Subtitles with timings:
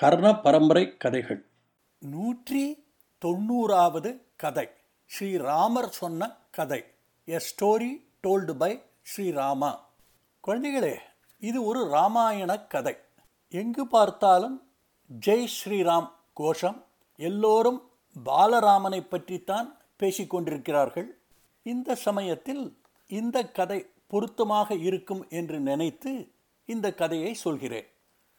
[0.00, 1.46] கர்ண பரம்பரை கதைகள்
[1.98, 2.84] நூற்றி
[3.24, 4.68] தொண்ணூறாவது கதை.
[5.10, 6.84] ஸ்ரீராமர் சொன்ன கதை.
[7.24, 7.90] A story
[8.22, 9.78] told by Srirama.
[10.46, 10.94] குழந்தைகளே
[11.40, 12.96] இது ஒரு ராமாயண கதை.
[13.48, 14.56] எங்கு பார்த்தாலும்
[15.26, 16.84] ஜெய் ஸ்ரீராம் கோஷம்
[17.16, 17.90] எல்லோரும்
[18.24, 21.08] பாலராமனை பற்றித்தான் பேசிக்கொண்டிருக்கிறார்கள்
[21.62, 26.32] இந்த சமயத்தில் இந்த கதை பொருத்தமாக இருக்கும் என்று நினைத்து
[26.66, 27.88] இந்த கதையை சொல்கிறேன்.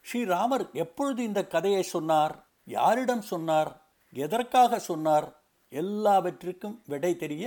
[0.05, 2.33] ஸ்ரீராமர் எப்பொழுது இந்த கதையை சொன்னார்?
[2.63, 3.71] யாரிடம் சொன்னார்?
[4.13, 5.27] எதற்காக சொன்னார்?
[5.69, 7.45] எல்லாவற்றிற்கும் விடை தெரிய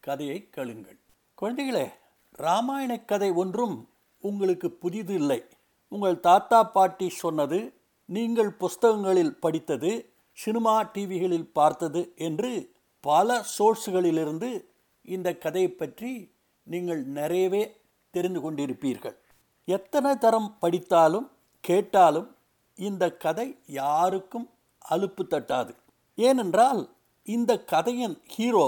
[0.00, 0.98] கதையை கேளுங்கள்
[1.38, 1.86] குழந்தைகளே
[2.38, 3.76] ராமாயண கதை ஒன்றும்
[4.24, 5.40] உங்களுக்கு புதிது இல்லை.
[5.88, 7.58] உங்கள் தாத்தா பாட்டி சொன்னது
[8.08, 9.90] நீங்கள் புஸ்தகங்களில் படித்தது
[10.38, 12.50] சினிமா டிவிகளில் பார்த்தது என்று
[13.00, 14.50] பல சோர்ஸ்களிலிருந்து
[15.02, 16.10] இந்த கதையை பற்றி
[16.66, 17.62] நீங்கள் நிறையவே
[18.14, 19.16] தெரிந்து கொண்டிருப்பீர்கள்.
[19.64, 21.28] எத்தனை தரம் படித்தாலும்
[21.68, 22.28] கேட்டாலும்
[22.78, 23.46] இந்த கதை
[23.80, 24.46] யாருக்கும்
[24.84, 25.72] அலுப்பு தட்டாது.
[26.18, 26.82] ஏனென்றால்
[27.26, 28.66] இந்த கதையின் ஹீரோ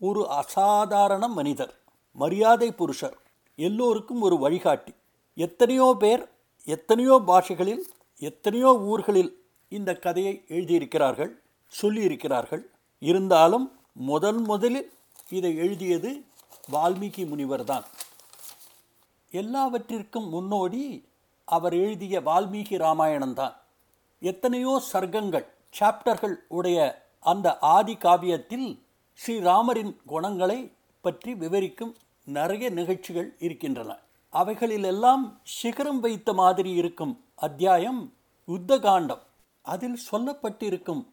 [0.00, 1.72] ஒரு அசாதாரண மனிதர்
[2.16, 3.16] மரியாதை புருஷர்
[3.58, 4.92] எல்லோருக்கும் ஒரு வழிகாட்டி.
[5.38, 6.22] எத்தனையோ பேர்
[6.68, 7.84] எத்தனையோ பாஷைகளில்
[8.22, 9.32] எத்தனையோ ஊர்களில்
[9.72, 11.32] இந்த கதையை எழுதியிருக்கிறார்கள்
[11.72, 12.62] சொல்லியிருக்கிறார்கள்.
[13.02, 13.66] இருந்தாலும்
[14.08, 14.88] முதன் முதலில்
[15.30, 16.10] இதை எழுதியது
[16.72, 17.86] வால்மீகி முனிவர் தான்
[19.32, 20.82] எல்லாவற்றிற்கும் முன்னோடி
[21.46, 23.54] அவர் எழுதிய வால்மீகி ராமாயணம்தான்.
[24.18, 25.46] எத்தனையோ சர்க்கங்கள்
[25.80, 33.98] சாப்டர்கள் உடைய அந்த ஆதி காவியத்தில் ஸ்ரீராமரின் குணங்களை பற்றி விவரிக்கும் நிறைய நிகழ்ச்சிகள் இருக்கின்றன.
[34.32, 38.14] அவைகளிலெல்லாம் சிகரம் வைத்த மாதிரி இருக்கும் அத்தியாயம்
[38.48, 39.22] யுத்தகாண்டம்.
[39.62, 41.06] அதில் சொல்லப்பட்டிருக்கும்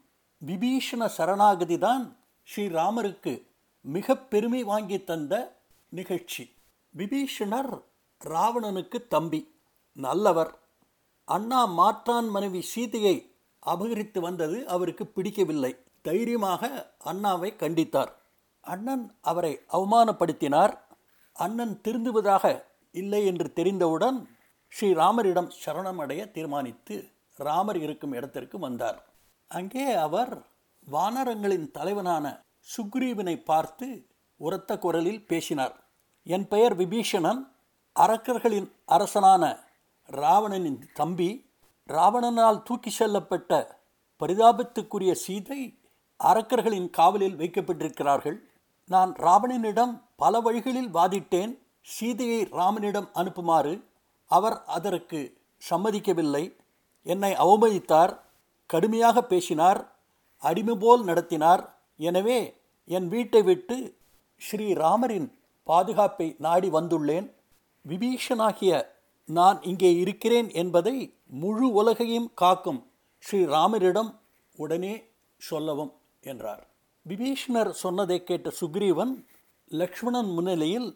[0.46, 2.18] விபீஷண சரணாகதி தான்
[2.56, 3.48] ஸ்ரீராமருக்கு
[3.82, 5.56] மிக பெருமை வாங்கி தந்த
[5.90, 6.52] நிகழ்ச்சி.
[6.98, 7.82] விபீஷணர்
[8.26, 9.53] ராவணனுக்கு தம்பி.
[9.94, 10.60] நல்லவர்.
[11.26, 15.76] அண்ணா மாற்றான் மனைவி சீதையை அபகரித்து வந்தது அவருக்கு பிடிக்கவில்லை.
[16.02, 18.12] தைரியமாக அண்ணாவை கண்டித்தார்.
[18.62, 20.74] அண்ணன் அவரை அவமானப்படுத்தினார்.
[21.34, 24.30] அண்ணன் திருந்துவதாக இல்லை என்று தெரிந்தவுடன்
[24.80, 29.04] ஸ்ரீராமரிடம் சரணமடைய தீர்மானித்து ராமர் இருக்கும் இடத்திற்கு வந்தார்.
[29.48, 30.46] அங்கே அவர்
[30.92, 32.44] வானரங்களின் தலைவனான
[32.78, 35.84] சுக்ரீவனை பார்த்து உரத்த குரலில் பேசினார்.
[36.24, 37.52] என் பெயர் விபீஷணன்.
[37.96, 39.63] அரக்கர்களின் அரசனான
[40.10, 41.52] ராவணனின் தம்பி
[41.90, 43.68] ராவணனால் தூக்கி செல்லப்பட்ட
[44.22, 45.80] பரிதாபத்துக்குரிய சீதை
[46.20, 48.38] அரக்கர்களின் காவலில் வைக்கப்பட்டிருக்கிறார்கள்.
[48.86, 51.60] நான் ராவணனிடம் பல வழிகளில் வாதிட்டேன்.
[51.82, 53.74] சீதையை ராமனிடம் அனுப்புமாறு
[54.26, 55.20] அவர் அதற்கு
[55.70, 56.54] சம்மதிக்கவில்லை.
[57.04, 58.20] என்னை அவமதித்தார்
[58.66, 59.96] கடுமையாக பேசினார்
[60.38, 61.64] அடிமை போல் நடத்தினார்.
[61.98, 62.40] எனவே
[62.86, 63.98] என் வீட்டை விட்டு
[64.42, 65.28] ஸ்ரீராமரின்
[65.64, 67.28] பாதுகாப்பை நாடி வந்துள்ளேன்.
[67.88, 68.92] விபீஷனாகிய
[69.36, 70.96] நான் இங்கே இருக்கிறேன் என்பதை
[71.42, 72.82] முழு உலகையும் காக்கும்
[73.24, 74.12] ஸ்ரீராமரிடம்
[74.58, 74.94] உடனே
[75.42, 75.92] சொல்லவும்
[76.24, 76.64] என்றார்.
[77.06, 79.14] விபீஷ்ணர் சொன்னதை கேட்ட சுக்ரீவன்
[79.72, 80.90] லக்ஷ்மணன் முன்னிலையில்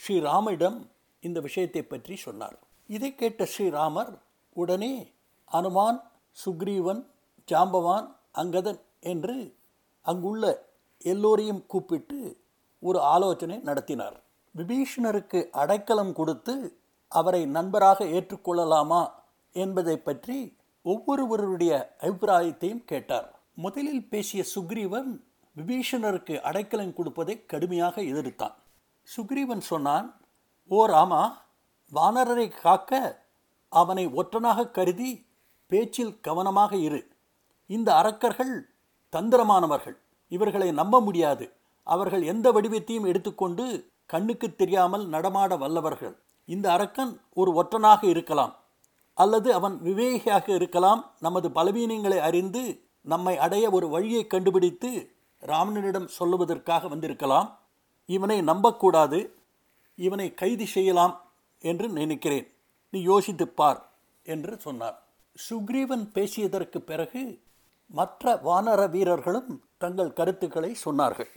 [0.00, 0.78] ஸ்ரீராமரிடம்
[1.22, 2.56] இந்த விஷயத்தை பற்றி சொன்னார்.
[2.88, 4.12] இதை கேட்ட ஸ்ரீராமர்
[4.56, 4.94] உடனே
[5.50, 5.98] அனுமான்
[6.36, 7.02] சுக்ரீவன்
[7.48, 8.08] ஜாம்பவான்
[8.42, 8.80] அங்கதன்
[9.12, 9.36] என்று
[10.06, 10.44] அங்குள்ள
[11.02, 12.18] எல்லோரையும் கூப்பிட்டு
[12.82, 14.16] ஒரு ஆலோசனை நடத்தினார்.
[14.54, 16.54] விபீஷணருக்கு அடைக்கலம் கொடுத்து
[17.20, 19.02] அவரை நண்பராக ஏற்றுக்கொள்ளலாமா
[19.54, 20.38] என்பதை பற்றி
[20.84, 23.28] ஒவ்வொருவருடைய அபிப்பிராயத்தையும் கேட்டார்.
[23.54, 25.10] முதலில் பேசிய சுக்ரீவன்
[25.56, 28.54] விபீஷணருக்கு அடைக்கலம் கொடுப்பதை கடுமையாக எதிர்த்தான்.
[29.08, 30.08] சுக்ரீவன் சொன்னான்
[30.70, 31.22] ஓ ராமா
[31.92, 33.00] வானரரை காக்க
[33.72, 35.10] அவனை ஒற்றனாக கருதி
[35.70, 37.00] பேச்சில் கவனமாக இரு.
[37.70, 38.54] இந்த அரக்கர்கள்
[39.12, 39.96] தந்திரமானவர்கள்.
[40.32, 41.46] இவர்களை நம்ப முடியாது.
[41.86, 43.64] அவர்கள் எந்த வடிவத்தையும் எடுத்துக்கொண்டு
[44.12, 46.14] கண்ணுக்கு தெரியாமல் நடமாட வல்லவர்கள்.
[46.44, 48.56] இந்த அரக்கன் ஒரு ஒற்றனாக இருக்கலாம்
[49.14, 51.10] அல்லது அவன் விவேகியாக இருக்கலாம்.
[51.20, 57.58] நமது பலவீனங்களை அறிந்து நம்மை அடைய ஒரு வழியை கண்டுபிடித்து ராமனிடம் சொல்லுவதற்காக வந்திருக்கலாம்.
[58.06, 59.34] இவனை நம்பக்கூடாது.
[59.94, 62.52] இவனை கைது செய்யலாம் என்று நினைக்கிறேன்.
[62.90, 63.90] நீ யோசித்துப் பார்
[64.22, 65.02] என்று சொன்னார்.
[65.50, 67.40] சுக்ரீவன் பேசியதற்கு பிறகு
[67.86, 71.28] மற்ற வானர வீரர்களும் தங்கள் கருத்துக்களை சொன்னார்கள்.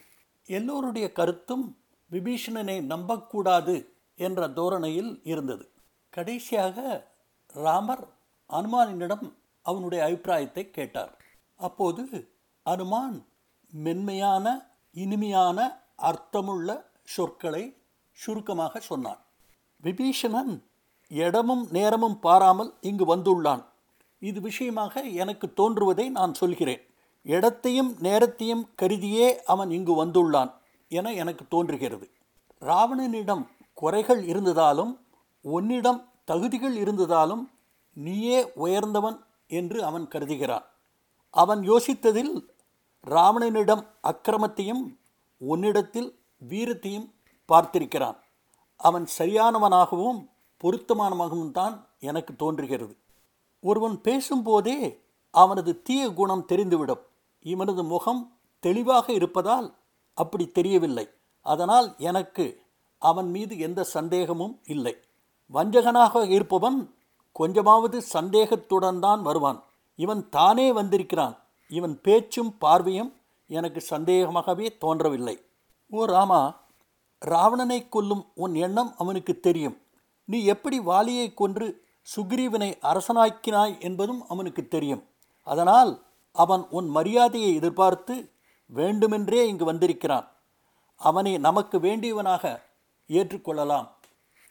[0.46, 1.78] எல்லோருடைய கருத்தும்
[2.12, 5.72] விபீஷணனை நம்பக்கூடாது என்ற தோரணையில் இருந்தது.
[6.10, 7.08] கடைசியாக
[7.48, 8.08] ராமர்
[8.50, 11.18] அனுமானினிடம் அவனுடைய அபிப்பிராயத்தை கேட்டார்.
[11.56, 12.04] அப்போது
[12.66, 13.26] அனுமான்
[13.72, 14.46] மென்மையான
[14.92, 15.60] இனிமையான
[15.96, 16.70] அர்த்தமுள்ள
[17.04, 17.78] சொற்களை
[18.12, 19.22] சுருக்கமாக சொன்னான்.
[19.84, 20.54] விபீஷணன்
[21.08, 23.64] இடமும் நேரமும் பாராமல் இங்கு வந்துள்ளான்.
[24.20, 26.84] இது விஷயமாக எனக்கு தோன்றுவதை நான் சொல்கிறேன்.
[27.26, 30.52] இடத்தையும் நேரத்தையும் கருதியே அவன் இங்கு வந்துள்ளான்
[30.88, 32.08] என எனக்கு தோன்றுகிறது.
[32.62, 33.44] ராவணனிடம்
[33.76, 34.98] குறைகள் இருந்ததாலும்
[35.42, 37.44] உன்னிடம் தகுதிகள் இருந்ததாலும்
[37.94, 39.18] நீயே உயர்ந்தவன்
[39.48, 40.66] என்று அவன் கருதுகிறான்.
[41.30, 42.34] அவன் யோசித்ததில்
[43.08, 44.84] ராவணனிடம் அக்கிரமத்தையும்
[45.38, 46.20] உன்னிடத்தில்
[46.50, 47.12] வீரத்தையும்
[47.50, 48.18] பார்த்திருக்கிறான்.
[48.76, 50.30] அவன் சரியானவனாகவும்
[50.64, 52.98] பொருத்தமானவனாகவும் தான் எனக்கு தோன்றுகிறது.
[53.60, 54.78] ஒருவன் பேசும்போதே
[55.32, 57.04] அவனது தீய குணம் தெரிந்துவிடும்.
[57.42, 58.22] இவனது முகம்
[58.60, 59.68] தெளிவாக இருப்பதால்
[60.14, 61.06] அப்படி தெரியவில்லை.
[61.46, 62.46] அதனால் எனக்கு
[62.98, 64.96] அவன் மீது எந்த சந்தேகமும் இல்லை.
[65.54, 66.96] வஞ்சகனாக இருப்பவன்
[67.32, 69.64] கொஞ்சமாவது சந்தேகத்துடன் தான் வருவான்.
[69.96, 71.38] இவன் தானே வந்திருக்கிறான்.
[71.68, 75.46] இவன் பேச்சும் பார்வையும் எனக்கு சந்தேகமாகவே தோன்றவில்லை.
[75.90, 76.64] ஓ ராமா
[77.20, 79.82] ராவணனை கொல்லும் உன் எண்ணம் அவனுக்கு தெரியும்.
[80.26, 81.84] நீ எப்படி வாலியை கொன்று
[82.16, 85.04] சுக்ரீவனை அரசனாக்கினாய் என்பதும் அவனுக்கு தெரியும்.
[85.44, 88.32] அதனால் அவன் உன் மரியாதையை எதிர்பார்த்து
[88.66, 90.32] வேண்டுமென்றே இங்கு வந்திருக்கிறான்.
[90.96, 92.65] அவனை நமக்கு வேண்டியவனாக
[93.08, 93.88] ஏற்றுக்கொள்ளலாம்.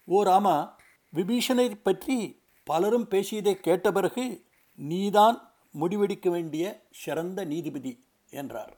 [0.09, 0.77] ஓ ராமா
[1.12, 4.45] விபீஷனை பற்றி பலரும் பேசியதை கேட்ட பிறகு
[4.79, 7.93] நீதான் முடிவெடுக்க வேண்டிய சிறந்த நீதிபதி
[8.31, 8.73] என்றார்.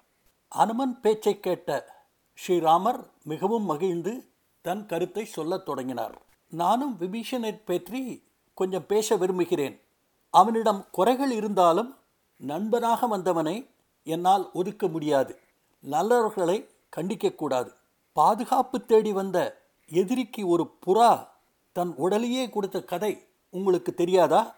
[0.48, 1.94] அனுமன் பேச்சை கேட்ட
[2.38, 4.12] ஸ்ரீராமர் மிகவும் மகிழ்ந்து
[4.60, 6.22] தன் கருத்தை சொல்லத் தொடங்கினார்.
[6.52, 8.22] நானும் விபீஷனை பற்றி
[8.54, 9.80] கொஞ்சம் பேச விரும்புகிறேன்.
[10.30, 11.96] அவனிடம் குறைகள் இருந்தாலும்
[12.36, 13.56] நண்பனாக வந்தவனை
[14.06, 15.32] என்னால் ஒதுக்க முடியாது.
[15.84, 17.70] நல்லவர்களை கண்டிக்கக்கூடாது
[18.12, 21.28] பாதுகாப்பு தேடி வந்த எதிரிக்கு ஒரு புறா
[21.72, 24.54] தன் உடலையே கொடுத்த கதை உங்களுக்கு தெரியாதா?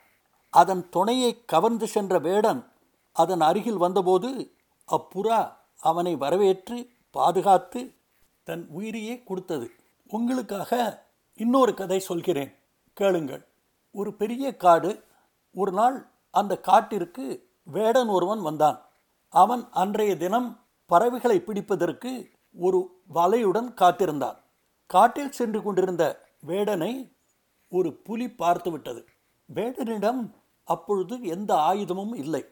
[0.51, 2.73] அதன் துணையை கவர்ந்து சென்ற வேடன்
[3.13, 4.53] அதன் அருகில் வந்தபோது
[4.87, 7.95] அப்புறா அவனை வரவேற்று பாதுகாத்து
[8.43, 9.71] தன் உயிரையே கொடுத்தது.
[10.09, 11.05] உங்களுக்காக
[11.35, 12.55] இன்னொரு கதை சொல்கிறேன்.
[12.93, 13.47] கேளுங்கள்.
[13.93, 15.05] ஒரு பெரிய காடு.
[15.55, 18.89] ஒரு நாள் அந்த காட்டிற்கு வேடன் ஒருவன் வந்தான்.
[19.29, 24.37] அவன் அன்றைய தினம் பறவைகளை பிடிப்பதற்கு ஒரு வலையுடன் காத்திருந்தான்.
[24.91, 26.05] காட்டில் சென்று கொண்டிருந்த
[26.47, 27.13] வேடனை
[27.69, 29.05] ஒரு புலி பார்த்துவிட்டது
[29.55, 32.45] வேடனிடம் அப்பொழுது எந்த ஆயுதமும் இல்லை.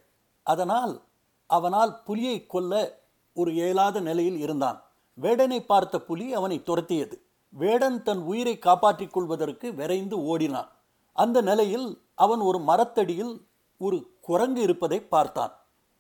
[0.43, 1.03] அதனால்
[1.47, 3.03] அவனால் புலியை கொல்ல
[3.35, 4.83] ஒரு இயலாத நிலையில் இருந்தான்.
[5.21, 7.17] வேடனை பார்த்த புலி அவனை துரத்தியது.
[7.49, 10.71] வேடன் தன் உயிரை காப்பாற்றிக் கொள்வதற்கு விரைந்து ஓடினான்.
[11.13, 13.47] அந்த நிலையில் அவன் ஒரு மரத்தடியில்
[13.79, 15.53] ஒரு குரங்கு இருப்பதை பார்த்தான்.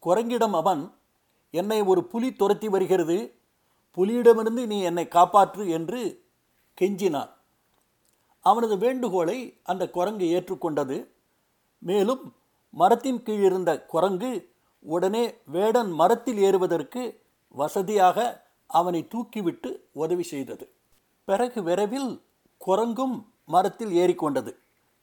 [0.03, 0.95] குரங்கிடம் அவன்
[1.51, 3.19] என்னை ஒரு புலி துரத்தி வருகிறது.
[3.97, 6.26] புலியிடமிருந்து நீ என்னை காப்பாற்று என்று
[6.81, 7.31] கெஞ்சினான்.
[8.41, 11.07] அவனது வேண்டுகோளை அந்த குரங்கு ஏற்றுக்கொண்டது.
[11.79, 12.35] மேலும்
[12.71, 14.49] மரத்தின் கீழ் இருந்த குரங்கு
[14.81, 20.71] உடனே வேடன் மரத்தில் ஏறுவதற்கு வசதியாக அவனை தூக்கிவிட்டு உதவி செய்தது.
[21.25, 22.23] பிறகு விரைவில்
[22.67, 24.55] குரங்கும் மரத்தில் ஏறிக்கொண்டது.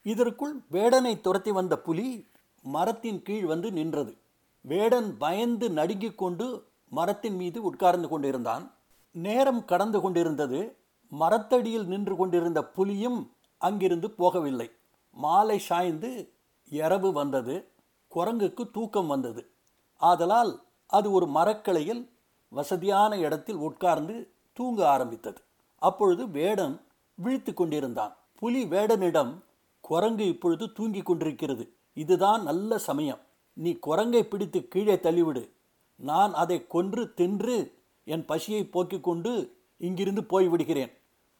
[0.02, 2.26] இதற்குள் வேடனை துரத்தி வந்த புலி
[2.62, 4.16] மரத்தின் கீழ் வந்து நின்றது.
[4.60, 8.74] வேடன் பயந்து நடுங்கிக் கொண்டு மரத்தின் மீது உட்கார்ந்து கொண்டிருந்தான்.
[9.10, 10.76] நேரம் கடந்து கொண்டிருந்தது.
[11.14, 14.70] மரத்தடியில் நின்று கொண்டிருந்த புலியும் அங்கிருந்து போகவில்லை.
[15.12, 16.32] மாலை சாய்ந்து
[16.68, 17.68] இரவு வந்தது.
[18.14, 19.50] குரங்குக்கு தூக்கம் வந்தது.
[19.96, 22.10] ஆதலால் அது ஒரு மரக்கிளையில்
[22.48, 25.40] வசதியான இடத்தில் உட்கார்ந்து தூங்க ஆரம்பித்தது.
[25.78, 26.80] அப்பொழுது வேடன்
[27.14, 28.16] விழித்து கொண்டிருந்தான்.
[28.34, 29.42] புலி வேடனிடம்
[29.80, 31.72] குரங்கு இப்பொழுது தூங்கிக் கொண்டிருக்கிறது.
[31.92, 33.18] இதுதான் நல்ல சமயம்.
[33.52, 35.48] நீ குரங்கை பிடித்து கீழே தள்ளிவிடு.
[35.96, 40.92] நான் அதை கொன்று தின்று என் பசியை போக்கிக் கொண்டு இங்கிருந்து போய்விடுகிறேன்.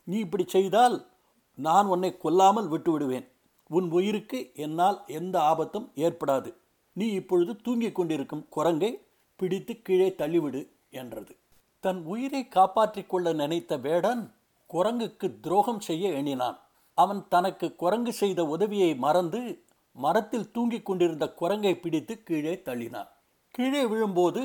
[0.04, 1.06] நீ இப்படி செய்தால்
[1.54, 3.28] நான் உன்னை கொல்லாமல் விட்டு விடுவேன்
[3.68, 6.54] உன் உயிருக்கு என்னால் எந்த ஆபத்தும் ஏற்படாது.
[6.92, 8.90] நீ இப்பொழுது தூங்கிக் கொண்டிருக்கும் குரங்கை
[9.36, 11.36] பிடித்து கீழே தள்ளிவிடு என்றது.
[11.80, 14.34] தன் உயிரை காப்பாற்றிக் கொள்ள நினைத்த வேடன்
[14.70, 16.58] குரங்குக்கு துரோகம் செய்ய எண்ணினான்.
[16.94, 23.08] அவன் தனக்கு குரங்கு செய்த உதவியை மறந்து மரத்தில் தூங்கிக் கொண்டிருந்த குரங்கை பிடித்து கீழே தள்ளினான்.
[23.50, 24.42] கீழே விழும்போது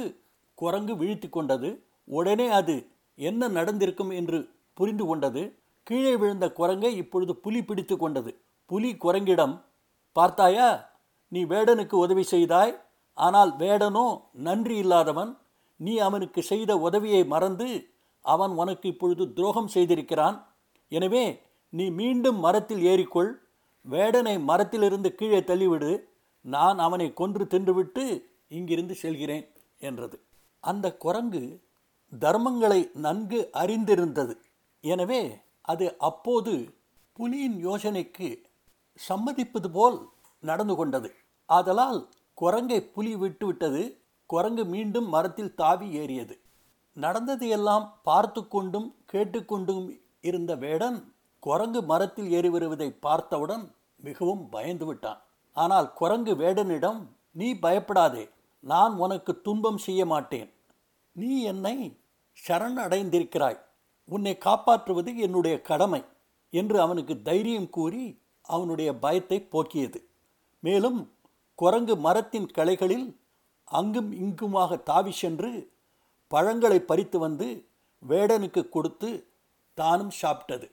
[0.55, 1.69] குரங்கு விழித்து கொண்டது
[2.03, 2.75] உடனே அது
[3.15, 4.09] என்ன நடந்திருக்கும்?
[4.09, 4.39] என்று
[4.79, 5.41] புரிந்து கொண்டது.
[5.87, 8.31] கீழே விழுந்த குரங்கை இப்பொழுது புலி பிடித்து கொண்டது.
[8.69, 9.55] புலி குரங்கிடம்
[10.15, 10.69] பார்த்தாயா
[11.31, 12.73] நீ வேடனுக்கு உதவி செய்தாய்.
[13.17, 14.07] ஆனால் வேடனோ
[14.47, 15.31] நன்றி இல்லாதவன்.
[15.79, 17.67] நீ அவனுக்கு செய்த உதவியை மறந்து
[18.25, 20.37] அவன் உனக்கு இப்பொழுது துரோகம் செய்திருக்கிறான்.
[20.91, 21.23] எனவே
[21.73, 23.31] நீ மீண்டும் மரத்தில் ஏறிக்கொள்.
[23.85, 25.91] வேடனை மரத்திலிருந்து கீழே தள்ளிவிடு.
[26.45, 28.03] நான் அவனை கொன்று தின்றுவிட்டு
[28.57, 29.45] இங்கிருந்து செல்கிறேன்
[29.81, 30.17] என்றது.
[30.63, 31.43] அந்த குரங்கு
[32.13, 34.33] தர்மங்களை நன்கு அறிந்திருந்தது.
[34.83, 35.21] எனவே
[35.61, 36.53] அது அப்போது
[37.17, 38.29] புலியின் யோசனைக்கு
[38.99, 39.97] சம்மதிப்பது போல்
[40.43, 41.09] நடந்து கொண்டது.
[41.49, 41.99] ஆதலால்
[42.33, 43.81] குரங்கை புலி விட்டுவிட்டது
[44.29, 46.35] குரங்கு மீண்டும் மரத்தில் தாவி ஏறியது.
[46.97, 49.85] நடந்ததையெல்லாம் பார்த்து கொண்டும் கேட்டுக்கொண்டும்
[50.29, 50.97] இருந்த வேடன்
[51.43, 53.63] குரங்கு மரத்தில் ஏறி வருவதை பார்த்தவுடன்
[54.07, 55.21] மிகவும் பயந்து விட்டான்.
[55.55, 56.99] ஆனால் குரங்கு வேடனிடம்
[57.31, 58.25] நீ பயப்படாதே
[58.63, 60.49] நான் உனக்கு துன்பம் செய்ய மாட்டேன்.
[61.15, 61.75] நீ என்னை
[62.37, 63.59] சரண் அடைந்திருக்கிறாய்.
[64.15, 66.01] உன்னை காப்பாற்றுவது என்னுடைய கடமை
[66.53, 68.03] என்று அவனுக்கு தைரியம் கூறி
[68.49, 69.99] அவனுடைய பயத்தை போக்கியது.
[70.63, 70.99] மேலும்
[71.59, 73.07] குரங்கு மரத்தின் கிளைகளில்
[73.67, 75.51] அங்கும் இங்குமாக தாவி சென்று
[76.31, 77.47] பழங்களை பறித்து வந்து
[78.03, 79.09] வேடனுக்கு கொடுத்து
[79.77, 80.67] தானும் சாப்பிட்டது.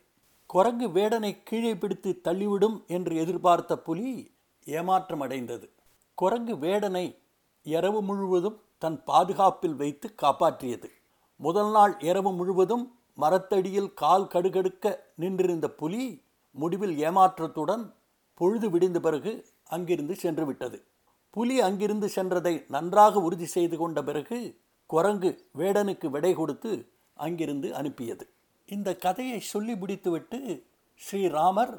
[0.50, 4.10] குரங்கு வேடனை கீழே பிடித்து தள்ளிவிடும் என்று எதிர்பார்த்த புலி
[4.66, 5.66] ஏமாற்றம் அடைந்தது
[6.18, 7.06] குரங்கு வேடனை
[7.66, 10.88] இரவு முழுவதும் தன் பாதுகாப்பில் வைத்து காப்பாற்றியது.
[11.40, 12.84] முதல் நாள் இரவு முழுவதும்
[13.16, 17.94] மரத்தடியில் கால் கடுகடுக்க நின்றிருந்த புலி முடிவில் ஏமாற்றத்துடன்
[18.34, 20.84] பொழுது விடிந்த பிறகு அங்கிருந்து சென்று விட்டது
[21.30, 24.38] புலி அங்கிருந்து சென்றதை நன்றாக உறுதி செய்து கொண்ட பிறகு
[24.86, 28.28] குரங்கு வேடனுக்கு விடை கொடுத்து அங்கிருந்து அனுப்பியது.
[28.66, 30.64] இந்த கதையை சொல்லி முடித்துவிட்டு
[31.00, 31.74] ஸ்ரீராமர்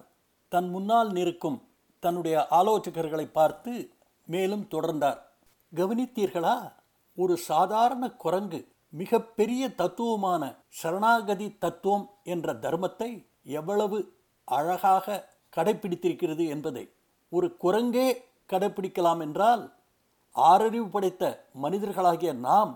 [0.49, 1.61] தன் முன்னால் நிற்கும்
[1.99, 3.89] தன்னுடைய ஆலோசகர்களை பார்த்து
[4.25, 5.19] மேலும் தொடர்ந்தார்.
[5.75, 6.73] கவனித்தீர்களா?
[7.15, 13.97] ஒரு சாதாரண குரங்கு மிகப்பெரிய தத்துவமான சரணாகதி தத்துவம் என்ற தர்மத்தை எவ்வளவு
[14.45, 15.25] அழகாக
[15.55, 16.93] கடைபிடித்திருக்கிறது என்பதை
[17.29, 18.07] ஒரு குரங்கே
[18.49, 19.63] கடைபிடிக்கலாம் என்றால்
[20.35, 21.23] ஆறறிவு படைத்த
[21.61, 22.71] மனிதர்களாகிய நாம்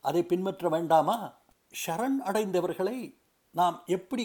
[0.00, 1.38] அதை பின்பற்ற வேண்டாமா?
[1.86, 3.18] ஷரண் அடைந்தவர்களை
[3.54, 4.24] நாம் எப்படி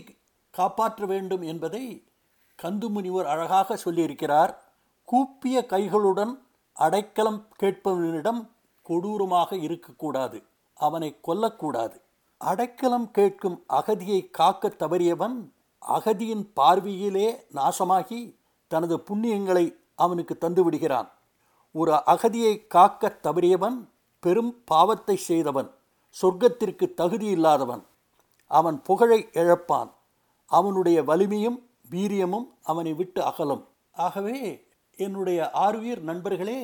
[0.51, 1.83] காப்பாற்ற வேண்டும் என்பதை
[2.59, 4.53] கந்து முனிவர் அழகாக சொல்லியிருக்கிறார்.
[5.03, 6.33] கூப்பிய கைகளுடன்
[6.73, 8.41] அடைக்கலம் கேட்பவனிடம்
[8.81, 10.37] கொடூரமாக இருக்கக்கூடாது.
[10.75, 11.95] அவனை கொல்லக்கூடாது.
[12.37, 15.53] அடைக்கலம் கேட்கும் அகதியை காக்க தவறியவன்
[15.87, 18.35] அகதியின் பார்வையிலே நாசமாகி
[18.67, 21.09] தனது புண்ணியங்களை அவனுக்கு தந்துவிடுகிறான்
[21.71, 23.77] ஒரு அகதியை காக்க தவறியவன்
[24.19, 25.69] பெரும் பாவத்தை செய்தவன்
[26.21, 27.83] சொர்க்கத்திற்கு தகுதி இல்லாதவன்.
[28.47, 29.89] அவன் புகழை இழப்பான்.
[30.45, 33.63] அவனுடைய வலிமையும் வீரியமும் அவனை விட்டு அகலும்.
[33.93, 34.67] ஆகவே
[34.97, 36.59] என்னுடைய ஆர்வீர் நண்பர்களே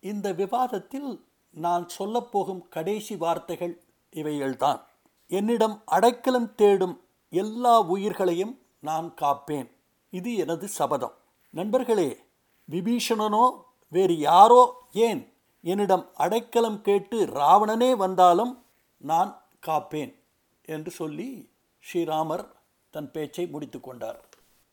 [0.00, 4.80] இந்த விவாதத்தில் நான் சொல்லப்போகும் கடைசி வார்த்தைகள் இவைகள்தான்.
[5.26, 7.00] என்னிடம் அடைக்கலம் தேடும்
[7.30, 9.70] எல்லா உயிர்களையும் நான் காப்பேன்.
[10.10, 11.14] இது எனது சபதம்.
[11.50, 12.24] நண்பர்களே
[12.70, 18.64] விபீஷணனோ வேறு யாரோ ஏன் என்னிடம் அடைக்கலம் கேட்டு ராவணனே வந்தாலும்
[18.96, 20.14] நான் காப்பேன்
[20.62, 21.50] என்று சொல்லி
[21.80, 22.46] ஸ்ரீராமர்
[22.90, 24.24] தன் பேச்சை முடித்து கொண்டார்.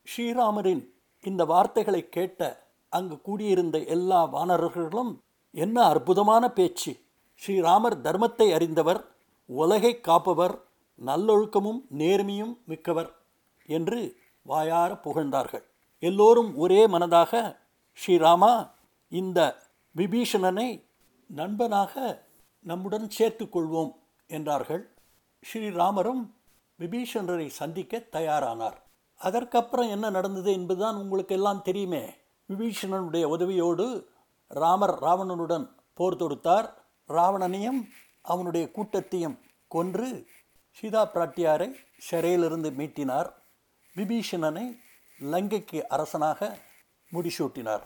[0.05, 0.85] ஸ்ரீராமரின்
[1.21, 5.17] இந்த வார்த்தைகளை கேட்ட அங்கு கூடியிருந்த எல்லா வானரர்களும்
[5.55, 6.91] என்ன அற்புதமான பேச்சு.
[7.41, 9.01] ஸ்ரீராமர் தர்மத்தை அறிந்தவர்
[9.45, 10.55] உலகை காப்பவர்
[11.05, 13.11] நல்லொழுக்கமும் நேர்மையும் மிக்கவர்
[13.65, 15.65] என்று வாயார புகழ்ந்தார்கள்.
[15.99, 17.41] எல்லோரும் ஒரே மனதாக
[17.97, 18.69] ஸ்ரீராமா
[19.11, 19.39] இந்த
[19.95, 20.69] விபீஷணனை
[21.27, 21.93] நண்பனாக
[22.65, 23.93] நம்முடன் சேர்த்து கொள்வோம்
[24.27, 24.83] என்றார்கள்.
[25.43, 26.23] ஸ்ரீராமரும்
[26.79, 28.77] விபீஷணரை சந்திக்க தயாரானார்.
[29.21, 32.03] அதற்கப்புறம் என்ன நடந்தது என்பதுதான் உங்களுக்கு எல்லாம் தெரியுமே.
[32.49, 33.85] விபீஷணனுடைய உதவியோடு
[34.47, 36.73] ராமர் ராவணனுடன் போர் தொடுத்தார்.
[37.07, 37.89] ராவணனையும்
[38.21, 40.27] அவனுடைய கூட்டத்தையும் கொன்று
[40.71, 43.33] சீதா பிராட்டியாரை சிறையிலிருந்து மீட்டினார்.
[43.95, 44.79] விபீஷணனை
[45.21, 46.57] லங்கைக்கு அரசனாக
[47.11, 47.81] முடிசூட்டினார்.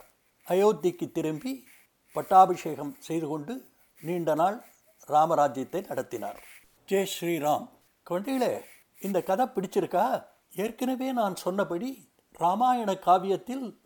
[0.47, 1.67] அயோத்திக்கு திரும்பி
[2.13, 3.65] பட்டாபிஷேகம் செய்து கொண்டு
[4.01, 4.65] நீண்ட நாள்
[5.07, 6.43] ராமராஜ்யத்தை நடத்தினார்.
[6.87, 7.69] ஜெய் ஸ்ரீராம்.
[8.09, 8.61] குழந்தைகளே
[9.01, 10.25] இந்த கதை பிடிச்சிருக்கா?
[10.55, 13.77] ஏற்கனவே நான் சொன்னபடி ராமாயண காவியத்தில்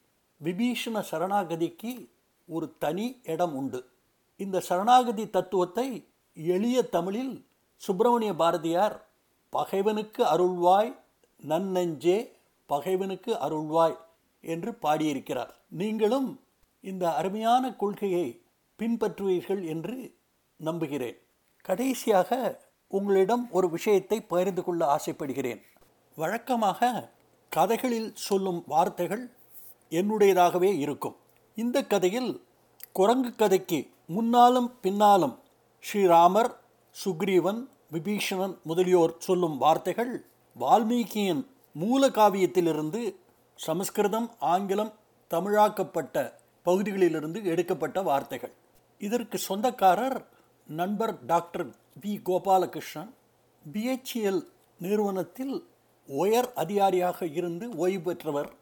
[0.44, 2.13] விபீஷண சரணாகதிக்கு
[2.46, 3.90] ஒரு தனி இடம் உண்டு.
[4.36, 7.46] இந்த சரணாகதி தத்துவத்தை எளிய தமிழில்
[7.76, 9.08] சுப்பிரமணிய பாரதியார்
[9.50, 10.96] பகைவனுக்கு அருள்வாய்
[11.48, 12.32] நன்னெஞ்சே
[12.66, 13.98] பகைவனுக்கு அருள்வாய்
[14.42, 15.56] என்று பாடியிருக்கிறார்.
[15.68, 16.42] நீங்களும்
[16.82, 18.42] இந்த அருமையான கொள்கையை
[18.80, 20.16] பின்பற்றுவீர்கள் என்று
[20.56, 21.18] நம்புகிறேன்.
[21.62, 25.62] கடைசியாக உங்களிடம் ஒரு விஷயத்தை பகிர்ந்து கொள்ள ஆசைப்படுகிறேன்.
[26.16, 27.12] வழக்கமாக
[27.50, 29.32] கதைகளில் சொல்லும் வார்த்தைகள்
[29.90, 31.16] என்னுடையதாகவே இருக்கும்.
[31.56, 32.44] இந்த கதையில்
[32.92, 35.40] குரங்கு கதைக்கு முன்னாலும் பின்னாலும்
[35.84, 36.52] ஸ்ரீராமர்
[37.06, 40.26] சுக்ரீவன் விபீஷணன் முதலியோர் சொல்லும் வார்த்தைகள்
[40.60, 43.16] வால்மீகியின் மூல காவியத்திலிருந்து
[43.56, 44.94] சமஸ்கிருதம் ஆங்கிலம்
[45.30, 46.34] தமிழாக்கப்பட்ட
[46.64, 48.52] பகுதிகளிலிருந்து எடுக்கப்பட்ட வார்த்தைகள்.
[49.00, 50.28] இதற்கு சொந்தக்காரர்
[50.68, 51.70] நண்பர் டாக்டர்
[52.02, 52.20] வி.
[52.26, 53.10] கோபாலகிருஷ்ணன்.
[53.74, 54.42] பிஹெச்எல்
[54.80, 55.68] நிறுவனத்தில்
[56.08, 58.54] உயர் அதிகாரியாக இருந்து ஓய்வு பெற்றவர்.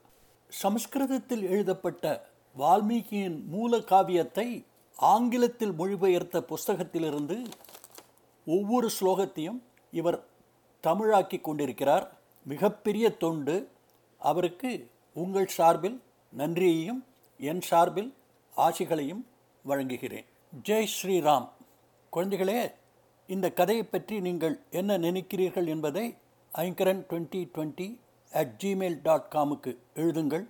[0.49, 4.65] சமஸ்கிருதத்தில் எழுதப்பட்ட வால்மீகியின் மூல காவியத்தை
[4.97, 7.45] ஆங்கிலத்தில் மொழிபெயர்த்த புஸ்தகத்திலிருந்து
[8.45, 9.59] ஒவ்வொரு ஸ்லோகத்தையும்
[9.91, 10.25] இவர்
[10.83, 12.05] தமிழாக்கி கொண்டிருக்கிறார்.
[12.45, 13.69] மிகப்பெரிய தொண்டு.
[14.17, 16.01] அவருக்கு உங்கள் சார்பில்
[16.37, 17.05] நன்றியையும்
[17.37, 18.13] என் சார்பில்
[18.57, 19.23] ஆசிகளையும்
[19.65, 20.25] வழங்குகிறேன்.
[20.63, 21.47] ஜெய் ஸ்ரீராம்.
[22.13, 22.73] குழந்தைகளே
[23.27, 26.17] இந்த கதையை பற்றி நீங்கள் என்ன நினைக்கிறீர்கள் என்பதை
[26.53, 27.99] Aingaran twenty twenty
[28.31, 30.45] at gmail dot காமுக்கு எழுதுங்கள்.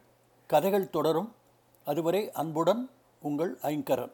[0.47, 1.31] கதைகள் தொடரும்.
[1.83, 2.89] அதுவரை அன்புடன்
[3.21, 4.13] உங்கள் ஐங்கரன்.